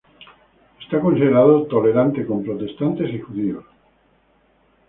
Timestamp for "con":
2.25-2.41